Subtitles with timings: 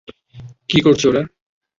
[0.69, 1.21] কী করছে ওরা?